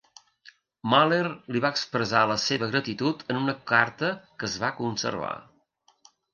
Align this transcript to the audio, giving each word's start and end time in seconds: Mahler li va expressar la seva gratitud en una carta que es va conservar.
Mahler 0.93 1.27
li 1.57 1.61
va 1.65 1.71
expressar 1.75 2.23
la 2.33 2.39
seva 2.45 2.71
gratitud 2.73 3.23
en 3.35 3.41
una 3.43 3.57
carta 3.75 4.13
que 4.35 4.51
es 4.51 4.59
va 4.67 4.75
conservar. 4.83 5.33